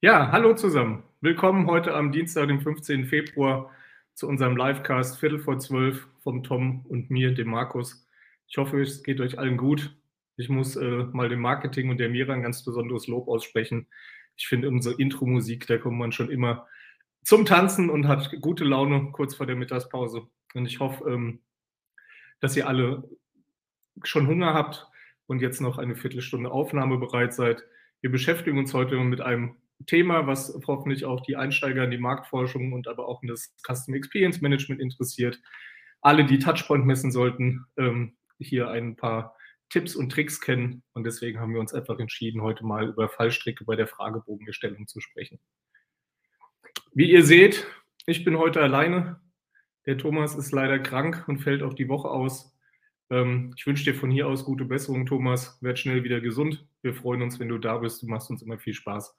[0.00, 1.02] Ja, hallo zusammen.
[1.22, 3.06] Willkommen heute am Dienstag, dem 15.
[3.06, 3.72] Februar,
[4.14, 8.06] zu unserem Livecast Viertel vor zwölf von Tom und mir, dem Markus.
[8.46, 9.98] Ich hoffe, es geht euch allen gut.
[10.36, 13.88] Ich muss äh, mal dem Marketing und der Mira ein ganz besonderes Lob aussprechen.
[14.36, 16.68] Ich finde unsere Intro-Musik, da kommt man schon immer
[17.24, 20.28] zum Tanzen und hat gute Laune kurz vor der Mittagspause.
[20.54, 21.40] Und ich hoffe, ähm,
[22.38, 23.02] dass ihr alle
[24.04, 24.86] schon Hunger habt
[25.26, 27.64] und jetzt noch eine Viertelstunde Aufnahme bereit seid.
[28.00, 29.56] Wir beschäftigen uns heute mit einem
[29.86, 33.94] Thema, was hoffentlich auch die Einsteiger in die Marktforschung und aber auch in das Custom
[33.94, 35.40] Experience Management interessiert.
[36.00, 39.36] Alle, die Touchpoint messen sollten, ähm, hier ein paar
[39.70, 40.82] Tipps und Tricks kennen.
[40.94, 45.00] Und deswegen haben wir uns einfach entschieden, heute mal über Fallstricke bei der Fragebogenerstellung zu
[45.00, 45.38] sprechen.
[46.92, 47.66] Wie ihr seht,
[48.06, 49.20] ich bin heute alleine.
[49.86, 52.56] Der Thomas ist leider krank und fällt auch die Woche aus.
[53.10, 55.58] Ähm, ich wünsche dir von hier aus gute Besserung, Thomas.
[55.62, 56.66] Werd schnell wieder gesund.
[56.82, 58.02] Wir freuen uns, wenn du da bist.
[58.02, 59.16] Du machst uns immer viel Spaß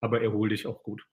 [0.00, 1.06] aber erhol dich auch gut.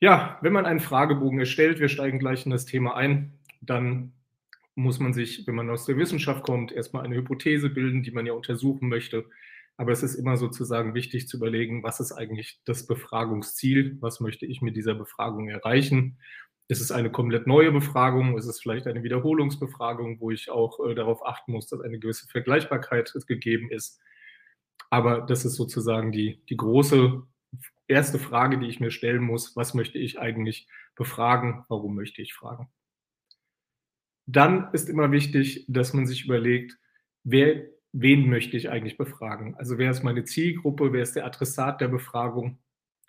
[0.00, 4.12] Ja, wenn man einen Fragebogen erstellt, wir steigen gleich in das Thema ein, dann
[4.76, 8.26] muss man sich, wenn man aus der Wissenschaft kommt, erstmal eine Hypothese bilden, die man
[8.26, 9.24] ja untersuchen möchte.
[9.76, 13.96] Aber es ist immer sozusagen wichtig zu überlegen, was ist eigentlich das Befragungsziel?
[14.00, 16.18] Was möchte ich mit dieser Befragung erreichen?
[16.68, 18.36] Ist es eine komplett neue Befragung?
[18.36, 22.28] Ist es vielleicht eine Wiederholungsbefragung, wo ich auch äh, darauf achten muss, dass eine gewisse
[22.28, 24.00] Vergleichbarkeit gegeben ist?
[24.90, 27.22] Aber das ist sozusagen die, die große
[27.88, 29.56] erste Frage, die ich mir stellen muss.
[29.56, 31.64] Was möchte ich eigentlich befragen?
[31.68, 32.68] Warum möchte ich fragen?
[34.26, 36.76] Dann ist immer wichtig, dass man sich überlegt,
[37.24, 39.54] wer, wen möchte ich eigentlich befragen?
[39.56, 40.92] Also wer ist meine Zielgruppe?
[40.92, 42.58] Wer ist der Adressat der Befragung?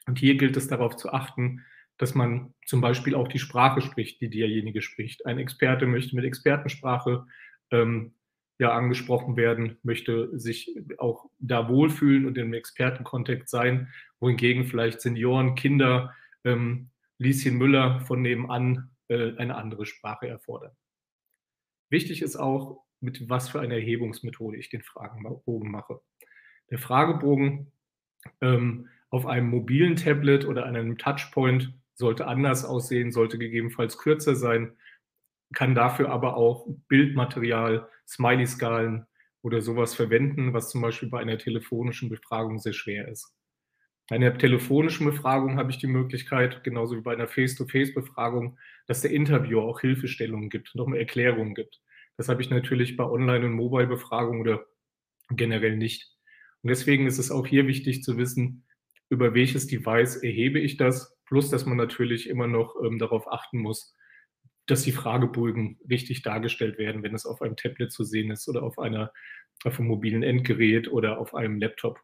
[0.08, 1.66] Und hier gilt es darauf zu achten,
[1.98, 5.26] dass man zum Beispiel auch die Sprache spricht, die derjenige spricht.
[5.26, 7.26] Ein Experte möchte mit Expertensprache
[7.72, 8.14] ähm,
[8.60, 13.88] ja angesprochen werden, möchte sich auch da wohlfühlen und im Expertenkontext sein,
[14.20, 20.72] wohingegen vielleicht Senioren, Kinder, ähm, Lieschen Müller von nebenan äh, eine andere Sprache erfordern.
[21.90, 26.02] Wichtig ist auch, mit was für einer Erhebungsmethode ich den Fragebogen mache.
[26.70, 27.72] Der Fragebogen
[28.42, 34.74] ähm, auf einem mobilen Tablet oder einem Touchpoint sollte anders aussehen, sollte gegebenenfalls kürzer sein,
[35.54, 39.06] kann dafür aber auch Bildmaterial, Smiley-Skalen
[39.42, 43.34] oder sowas verwenden, was zum Beispiel bei einer telefonischen Befragung sehr schwer ist.
[44.10, 48.58] Bei einer telefonischen Befragung habe ich die Möglichkeit, genauso wie bei einer Face-to-Face-Befragung,
[48.88, 51.80] dass der Interviewer auch Hilfestellungen gibt, noch mehr Erklärungen gibt.
[52.18, 54.66] Das habe ich natürlich bei Online- und Mobile-Befragungen oder
[55.30, 56.12] generell nicht.
[56.64, 58.66] Und deswegen ist es auch hier wichtig zu wissen,
[59.10, 63.60] über welches Device erhebe ich das, plus dass man natürlich immer noch ähm, darauf achten
[63.60, 63.96] muss,
[64.70, 68.64] dass die Fragebögen richtig dargestellt werden, wenn es auf einem Tablet zu sehen ist oder
[68.64, 69.12] auf, einer,
[69.64, 72.00] auf einem mobilen Endgerät oder auf einem Laptop.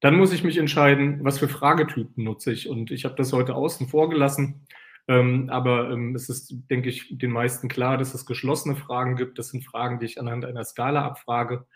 [0.00, 2.68] Dann muss ich mich entscheiden, was für Fragetypen nutze ich.
[2.68, 4.66] Und ich habe das heute außen vor gelassen.
[5.08, 9.38] Ähm, aber ähm, es ist, denke ich, den meisten klar, dass es geschlossene Fragen gibt.
[9.38, 11.66] Das sind Fragen, die ich anhand einer Skala abfrage.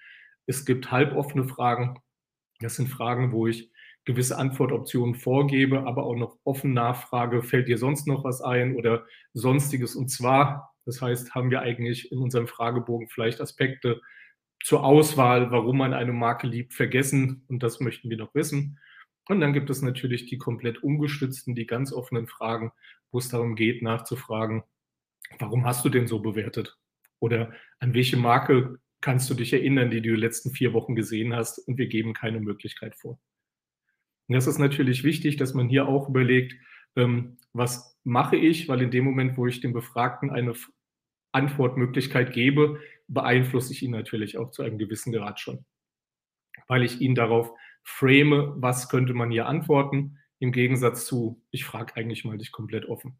[0.46, 2.00] Es gibt halboffene Fragen.
[2.60, 3.70] Das sind Fragen, wo ich
[4.06, 9.04] gewisse Antwortoptionen vorgebe, aber auch noch offen nachfrage, fällt dir sonst noch was ein oder
[9.34, 9.96] sonstiges.
[9.96, 14.00] Und zwar, das heißt, haben wir eigentlich in unserem Fragebogen vielleicht Aspekte
[14.62, 17.44] zur Auswahl, warum man eine Marke liebt, vergessen.
[17.48, 18.78] Und das möchten wir noch wissen.
[19.28, 22.72] Und dann gibt es natürlich die komplett ungestützten, die ganz offenen Fragen,
[23.10, 24.62] wo es darum geht, nachzufragen,
[25.40, 26.78] warum hast du denn so bewertet?
[27.18, 31.34] Oder an welche Marke kannst du dich erinnern, die du die letzten vier Wochen gesehen
[31.34, 31.58] hast?
[31.58, 33.18] Und wir geben keine Möglichkeit vor.
[34.28, 36.54] Und das ist natürlich wichtig, dass man hier auch überlegt,
[36.96, 40.54] ähm, was mache ich, weil in dem Moment, wo ich dem Befragten eine
[41.32, 45.64] Antwortmöglichkeit gebe, beeinflusse ich ihn natürlich auch zu einem gewissen Grad schon.
[46.66, 47.52] Weil ich ihn darauf
[47.84, 52.86] frame, was könnte man hier antworten, im Gegensatz zu, ich frage eigentlich mal dich komplett
[52.86, 53.18] offen.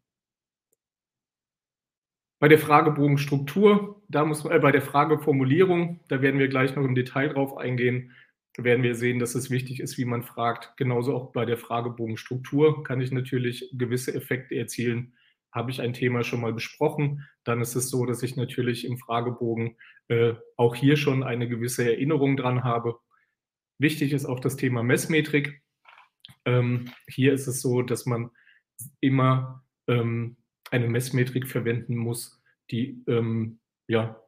[2.39, 6.83] Bei der Fragebogenstruktur, da muss man, äh, bei der Frageformulierung, da werden wir gleich noch
[6.83, 8.13] im Detail drauf eingehen,
[8.57, 10.75] werden wir sehen, dass es wichtig ist, wie man fragt.
[10.77, 15.13] Genauso auch bei der Fragebogenstruktur kann ich natürlich gewisse Effekte erzielen.
[15.51, 18.97] Habe ich ein Thema schon mal besprochen, dann ist es so, dass ich natürlich im
[18.97, 19.77] Fragebogen
[20.07, 22.99] äh, auch hier schon eine gewisse Erinnerung dran habe.
[23.79, 25.61] Wichtig ist auch das Thema Messmetrik.
[26.45, 28.31] Ähm, hier ist es so, dass man
[29.01, 30.37] immer ähm,
[30.71, 34.21] eine Messmetrik verwenden muss, die ähm, ja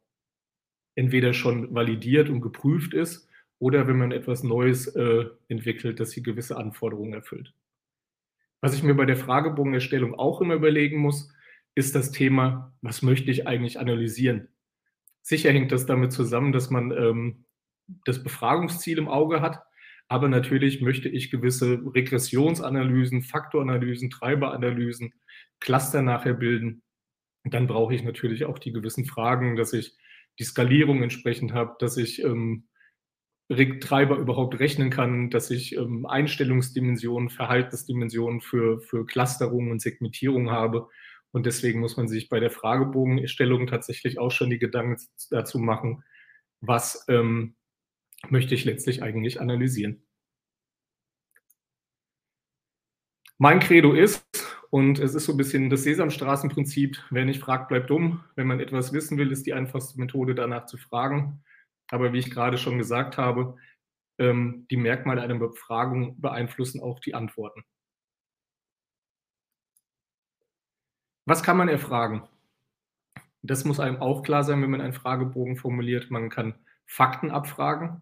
[0.96, 3.29] entweder schon validiert und geprüft ist
[3.60, 7.54] oder wenn man etwas Neues äh, entwickelt, das hier gewisse Anforderungen erfüllt.
[8.62, 11.32] Was ich mir bei der Fragebogenerstellung auch immer überlegen muss,
[11.76, 14.50] ist das Thema, was möchte ich eigentlich analysieren?
[15.22, 17.46] Sicher hängt das damit zusammen, dass man ähm,
[18.06, 19.62] das Befragungsziel im Auge hat,
[20.12, 25.14] Aber natürlich möchte ich gewisse Regressionsanalysen, Faktoranalysen, Treiberanalysen,
[25.60, 26.82] Cluster nachher bilden.
[27.44, 29.96] Dann brauche ich natürlich auch die gewissen Fragen, dass ich
[30.40, 32.68] die Skalierung entsprechend habe, dass ich ähm,
[33.50, 40.88] Treiber überhaupt rechnen kann, dass ich ähm, Einstellungsdimensionen, Verhaltensdimensionen für, für Clusterung und Segmentierung habe.
[41.32, 45.02] Und deswegen muss man sich bei der Fragebogenerstellung tatsächlich auch schon die Gedanken
[45.32, 46.04] dazu machen,
[46.62, 47.56] was ähm,
[48.30, 50.04] möchte ich letztlich eigentlich analysieren.
[53.38, 54.26] Mein Credo ist,
[54.70, 58.24] und es ist so ein bisschen das Sesamstraßenprinzip, wer nicht fragt, bleibt dumm.
[58.36, 61.42] Wenn man etwas wissen will, ist die einfachste Methode danach zu fragen.
[61.92, 63.58] Aber wie ich gerade schon gesagt habe,
[64.18, 67.64] ähm, die Merkmale einer Befragung beeinflussen auch die Antworten.
[71.26, 72.24] Was kann man erfragen?
[73.42, 76.12] Das muss einem auch klar sein, wenn man einen Fragebogen formuliert.
[76.12, 76.56] Man kann
[76.86, 78.02] Fakten abfragen,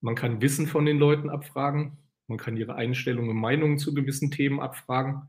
[0.00, 1.98] man kann Wissen von den Leuten abfragen,
[2.28, 5.28] man kann ihre Einstellungen und Meinungen zu gewissen Themen abfragen.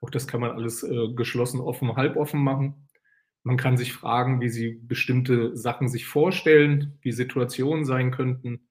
[0.00, 2.88] Auch das kann man alles äh, geschlossen, offen, halboffen machen.
[3.44, 8.68] Man kann sich fragen, wie sie bestimmte Sachen sich vorstellen, wie Situationen sein könnten.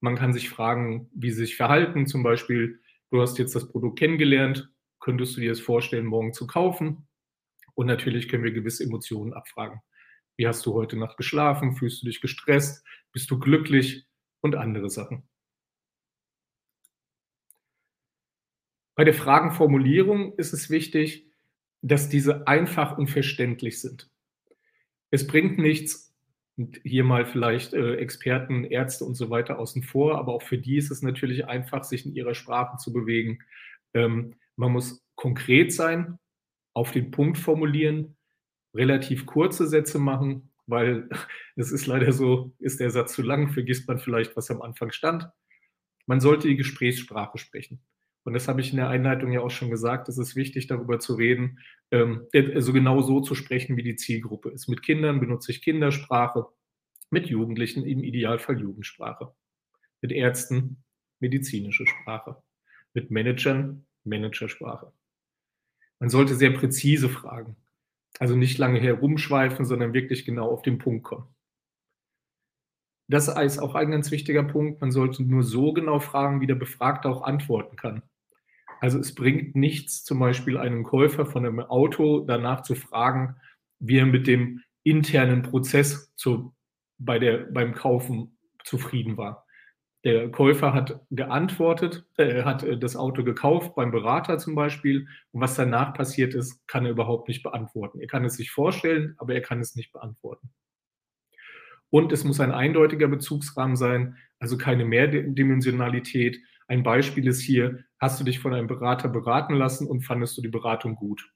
[0.00, 2.06] Man kann sich fragen, wie sie sich verhalten.
[2.06, 2.80] Zum Beispiel,
[3.10, 7.06] du hast jetzt das Produkt kennengelernt, könntest du dir das vorstellen, morgen zu kaufen?
[7.74, 9.80] Und natürlich können wir gewisse Emotionen abfragen.
[10.36, 11.76] Wie hast du heute Nacht geschlafen?
[11.76, 12.84] Fühlst du dich gestresst?
[13.12, 14.06] Bist du glücklich?
[14.40, 15.28] Und andere Sachen.
[18.96, 21.31] Bei der Fragenformulierung ist es wichtig,
[21.82, 24.08] dass diese einfach und verständlich sind.
[25.10, 26.14] Es bringt nichts,
[26.84, 30.76] hier mal vielleicht äh, Experten, Ärzte und so weiter außen vor, aber auch für die
[30.76, 33.40] ist es natürlich einfach, sich in ihrer Sprache zu bewegen.
[33.94, 36.18] Ähm, man muss konkret sein,
[36.74, 38.16] auf den Punkt formulieren,
[38.74, 41.08] relativ kurze Sätze machen, weil
[41.56, 44.92] es ist leider so, ist der Satz zu lang, vergisst man vielleicht, was am Anfang
[44.92, 45.28] stand.
[46.06, 47.80] Man sollte die Gesprächssprache sprechen.
[48.24, 51.00] Und das habe ich in der Einleitung ja auch schon gesagt, es ist wichtig, darüber
[51.00, 51.58] zu reden,
[51.90, 54.68] ähm, also genau so zu sprechen, wie die Zielgruppe ist.
[54.68, 56.46] Mit Kindern benutze ich Kindersprache,
[57.10, 59.34] mit Jugendlichen im Idealfall Jugendsprache,
[60.00, 60.82] mit Ärzten
[61.20, 62.42] medizinische Sprache,
[62.94, 64.92] mit Managern Managersprache.
[65.98, 67.56] Man sollte sehr präzise fragen,
[68.18, 71.32] also nicht lange herumschweifen, sondern wirklich genau auf den Punkt kommen.
[73.08, 74.80] Das ist auch ein ganz wichtiger Punkt.
[74.80, 78.02] Man sollte nur so genau fragen, wie der Befragte auch antworten kann.
[78.82, 83.36] Also es bringt nichts, zum Beispiel einen Käufer von einem Auto danach zu fragen,
[83.78, 86.52] wie er mit dem internen Prozess zu,
[86.98, 89.46] bei der, beim Kaufen zufrieden war.
[90.02, 95.06] Der Käufer hat geantwortet, äh, hat äh, das Auto gekauft beim Berater zum Beispiel.
[95.30, 98.00] Und was danach passiert ist, kann er überhaupt nicht beantworten.
[98.00, 100.50] Er kann es sich vorstellen, aber er kann es nicht beantworten.
[101.88, 106.40] Und es muss ein eindeutiger Bezugsrahmen sein, also keine Mehrdimensionalität.
[106.66, 110.42] Ein Beispiel ist hier, hast du dich von einem Berater beraten lassen und fandest du
[110.42, 111.30] die Beratung gut?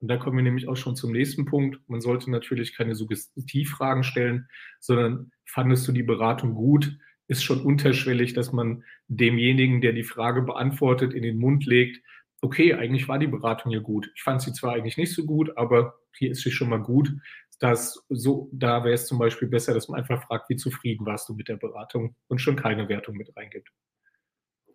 [0.00, 1.80] Und da kommen wir nämlich auch schon zum nächsten Punkt.
[1.88, 4.48] Man sollte natürlich keine Suggestivfragen stellen,
[4.78, 6.96] sondern fandest du die Beratung gut?
[7.26, 12.00] Ist schon unterschwellig, dass man demjenigen, der die Frage beantwortet, in den Mund legt,
[12.42, 14.08] okay, eigentlich war die Beratung ja gut.
[14.14, 17.12] Ich fand sie zwar eigentlich nicht so gut, aber hier ist sie schon mal gut.
[17.58, 21.28] Das so, da wäre es zum Beispiel besser, dass man einfach fragt, wie zufrieden warst
[21.28, 23.72] du mit der Beratung und schon keine Wertung mit reingibt.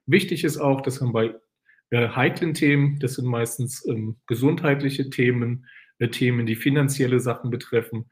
[0.05, 1.35] Wichtig ist auch, dass man bei
[1.91, 5.67] äh, heiklen Themen, das sind meistens ähm, gesundheitliche Themen,
[5.99, 8.09] äh, Themen, die finanzielle Sachen betreffen,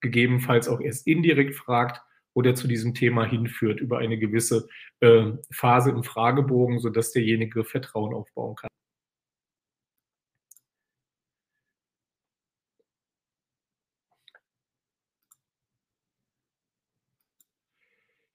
[0.00, 2.02] gegebenenfalls auch erst indirekt fragt
[2.34, 4.68] oder zu diesem Thema hinführt über eine gewisse
[5.00, 8.68] äh, Phase im Fragebogen, sodass derjenige Vertrauen aufbauen kann.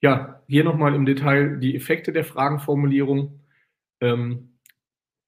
[0.02, 3.40] Ja, hier nochmal im Detail die Effekte der Fragenformulierung.
[4.02, 4.58] Ähm,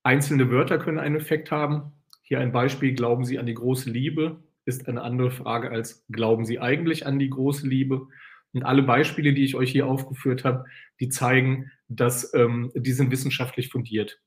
[0.04, 1.94] einzelne Wörter können einen Effekt haben.
[2.24, 6.44] Hier ein Beispiel, glauben Sie an die große Liebe, ist eine andere Frage als, glauben
[6.44, 8.06] Sie eigentlich an die große Liebe?
[8.52, 10.66] Und alle Beispiele, die ich euch hier aufgeführt habe,
[11.00, 14.20] die zeigen, dass ähm, die sind wissenschaftlich fundiert.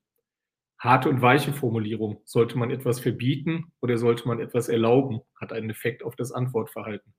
[0.79, 2.23] Harte und weiche Formulierung.
[2.25, 7.13] Sollte man etwas verbieten oder sollte man etwas erlauben, hat einen Effekt auf das Antwortverhalten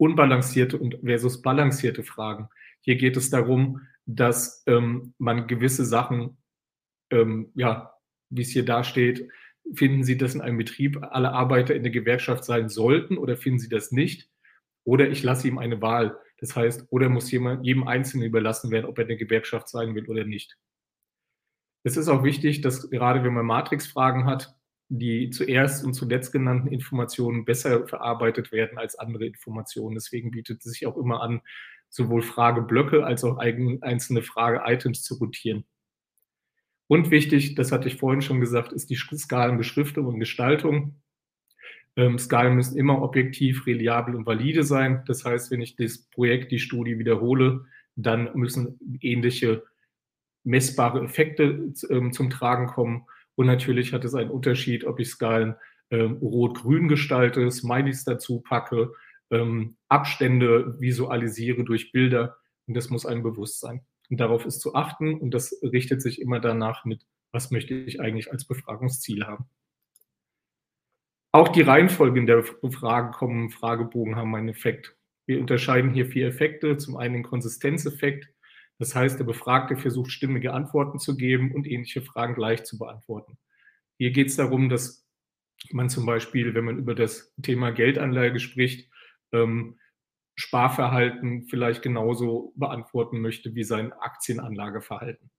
[0.00, 2.48] unbalancierte und versus balancierte Fragen.
[2.80, 6.38] Hier geht es darum, dass ähm, man gewisse Sachen,
[7.10, 7.92] ähm, ja,
[8.30, 9.28] wie es hier da steht,
[9.74, 13.58] finden Sie, dass in einem Betrieb alle Arbeiter in der Gewerkschaft sein sollten oder finden
[13.58, 14.30] Sie das nicht?
[14.84, 16.18] Oder ich lasse ihm eine Wahl.
[16.38, 19.94] Das heißt, oder muss jemand, jedem Einzelnen überlassen werden, ob er in der Gewerkschaft sein
[19.94, 20.56] will oder nicht.
[21.82, 24.54] Es ist auch wichtig, dass gerade wenn man Matrixfragen hat,
[24.90, 29.94] die zuerst und zuletzt genannten Informationen besser verarbeitet werden als andere Informationen.
[29.94, 31.40] Deswegen bietet es sich auch immer an,
[31.88, 35.64] sowohl Frageblöcke als auch einzelne Frage-Items zu rotieren.
[36.88, 41.00] Und wichtig, das hatte ich vorhin schon gesagt, ist die Skalenbeschriftung und Gestaltung.
[41.94, 45.04] Ähm, Skalen müssen immer objektiv, reliabel und valide sein.
[45.06, 49.62] Das heißt, wenn ich das Projekt, die Studie wiederhole, dann müssen ähnliche
[50.42, 53.06] messbare Effekte ähm, zum Tragen kommen.
[53.40, 55.54] Und natürlich hat es einen Unterschied, ob ich Skalen
[55.90, 58.92] ähm, rot-grün gestalte, Smileys dazu packe,
[59.30, 62.36] ähm, Abstände visualisiere durch Bilder.
[62.66, 63.80] Und das muss einem bewusst sein.
[64.10, 65.14] Und darauf ist zu achten.
[65.14, 69.46] Und das richtet sich immer danach mit, was möchte ich eigentlich als Befragungsziel haben.
[71.32, 74.98] Auch die Reihenfolge in der Frage kommen, Fragebogen haben einen Effekt.
[75.24, 76.76] Wir unterscheiden hier vier Effekte.
[76.76, 78.28] Zum einen den Konsistenzeffekt.
[78.80, 83.36] Das heißt, der Befragte versucht, stimmige Antworten zu geben und ähnliche Fragen gleich zu beantworten.
[83.98, 85.06] Hier geht es darum, dass
[85.70, 88.90] man zum Beispiel, wenn man über das Thema Geldanlage spricht,
[89.32, 89.78] ähm,
[90.34, 95.30] Sparverhalten vielleicht genauso beantworten möchte wie sein Aktienanlageverhalten.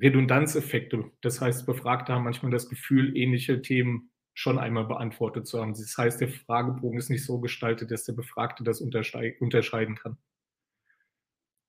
[0.00, 5.74] Redundanzeffekte, das heißt, Befragte haben manchmal das Gefühl, ähnliche Themen schon einmal beantwortet zu haben.
[5.74, 10.18] Das heißt, der Fragebogen ist nicht so gestaltet, dass der Befragte das unterscheiden kann.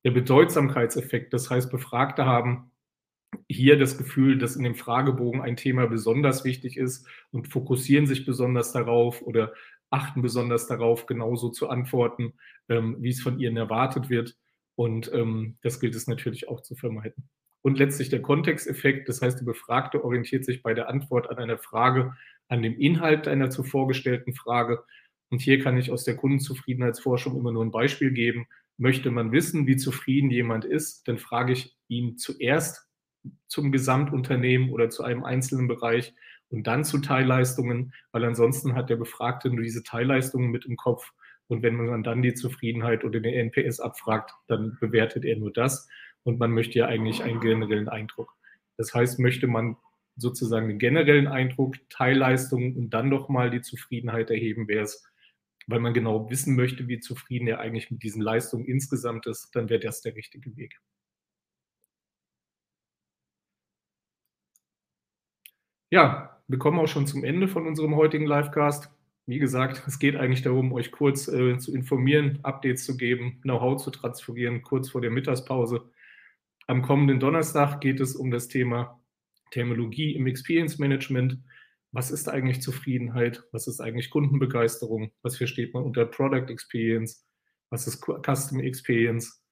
[0.04, 2.72] Der Bedeutsamkeitseffekt, das heißt, Befragte haben
[3.50, 8.26] hier das Gefühl, dass in dem Fragebogen ein Thema besonders wichtig ist und fokussieren sich
[8.26, 9.54] besonders darauf oder
[9.90, 12.34] achten besonders darauf, genauso zu antworten,
[12.70, 14.36] ähm, wie es von ihnen erwartet wird.
[14.76, 17.30] Und ähm, das gilt es natürlich auch zu vermeiden.
[17.62, 21.58] Und letztlich der Kontexteffekt, das heißt, der Befragte orientiert sich bei der Antwort an eine
[21.58, 22.14] Frage
[22.50, 24.84] an dem Inhalt einer zuvor gestellten Frage.
[25.30, 28.48] Und hier kann ich aus der Kundenzufriedenheitsforschung immer nur ein Beispiel geben.
[28.78, 32.88] Möchte man wissen, wie zufrieden jemand ist, dann frage ich ihn zuerst
[33.48, 36.14] zum Gesamtunternehmen oder zu einem einzelnen Bereich
[36.50, 41.12] und dann zu Teilleistungen, weil ansonsten hat der Befragte nur diese Teilleistungen mit im Kopf.
[41.48, 45.88] Und wenn man dann die Zufriedenheit oder den NPS abfragt, dann bewertet er nur das.
[46.24, 48.34] Und man möchte ja eigentlich einen generellen Eindruck.
[48.78, 49.78] Das heißt, möchte man
[50.18, 55.07] sozusagen den generellen Eindruck, Teilleistungen und dann nochmal die Zufriedenheit erheben, wäre es,
[55.68, 59.70] weil man genau wissen möchte, wie zufrieden er eigentlich mit diesen Leistungen insgesamt ist, dann
[59.70, 60.80] wäre das der richtige Weg.
[65.90, 68.90] Ja, wir kommen auch schon zum Ende von unserem heutigen Livecast.
[69.26, 73.82] Wie gesagt, es geht eigentlich darum, euch kurz äh, zu informieren, Updates zu geben, Know-how
[73.82, 75.90] zu transferieren, kurz vor der Mittagspause.
[76.68, 79.02] Am kommenden Donnerstag geht es um das Thema
[79.52, 81.38] Terminologie im Experience Management.
[81.92, 83.44] Was ist eigentlich Zufriedenheit?
[83.52, 85.12] Was ist eigentlich Kundenbegeisterung?
[85.22, 87.26] Was versteht man unter Product Experience?
[87.70, 89.44] Was ist Custom Experience?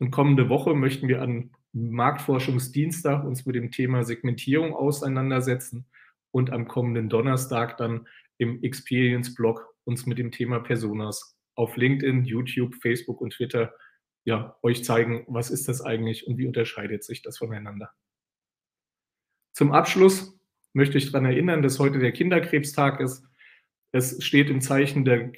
[0.00, 5.86] Und kommende Woche möchten wir an Marktforschungsdienstag uns mit dem Thema Segmentierung auseinandersetzen
[6.30, 8.06] und am kommenden Donnerstag dann
[8.38, 13.74] im Experience-Blog uns mit dem Thema Personas auf LinkedIn, YouTube, Facebook und Twitter
[14.24, 17.92] ja, euch zeigen, was ist das eigentlich und wie unterscheidet sich das voneinander.
[19.52, 20.35] Zum Abschluss
[20.76, 23.24] möchte ich daran erinnern, dass heute der Kinderkrebstag ist.
[23.92, 25.32] Es steht im Zeichen der,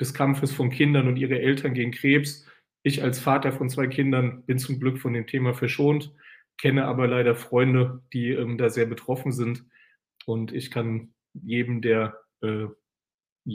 [0.00, 2.44] des Kampfes von Kindern und ihre Eltern gegen Krebs.
[2.82, 6.12] Ich als Vater von zwei Kindern bin zum Glück von dem Thema verschont,
[6.58, 9.64] kenne aber leider Freunde, die ähm, da sehr betroffen sind.
[10.26, 12.66] Und ich kann jedem, der, äh,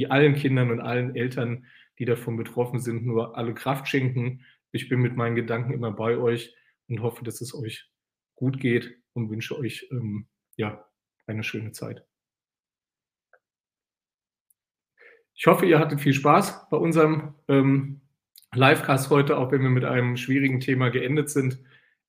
[0.08, 1.66] allen Kindern und allen Eltern,
[2.00, 4.46] die davon betroffen sind, nur alle Kraft schenken.
[4.72, 6.56] Ich bin mit meinen Gedanken immer bei euch
[6.88, 7.90] und hoffe, dass es euch
[8.36, 10.86] gut geht und wünsche euch ähm, ja,
[11.28, 12.06] eine schöne Zeit.
[15.34, 18.02] Ich hoffe, ihr hattet viel Spaß bei unserem ähm,
[18.54, 21.62] Livecast heute, auch wenn wir mit einem schwierigen Thema geendet sind.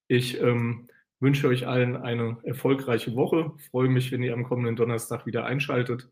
[0.07, 3.53] Ich ähm, wünsche euch allen eine erfolgreiche Woche.
[3.71, 6.09] Freue mich, wenn ihr am kommenden Donnerstag wieder einschaltet.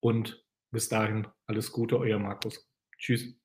[0.00, 2.70] Und bis dahin alles Gute, euer Markus.
[2.98, 3.38] Tschüss.